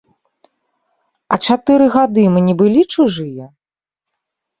А 1.35 1.37
чатыры 1.45 1.87
гады 1.97 2.23
мы 2.37 2.43
не 2.47 2.55
былі 2.63 2.81
чужыя? 2.95 3.45